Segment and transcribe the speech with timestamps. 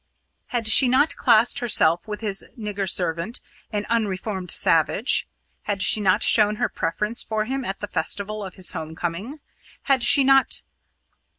[0.47, 3.39] Had she not classed herself with his nigger servant,
[3.71, 5.27] an unreformed savage?
[5.65, 9.41] Had she not shown her preference for him at the festival of his home coming?
[9.83, 10.63] Had she not